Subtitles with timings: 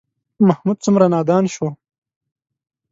[0.47, 1.67] محمود څومره نادان شو.